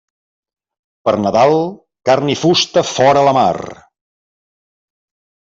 [1.07, 1.53] Per Nadal,
[2.11, 3.53] carn i fusta fora la mar.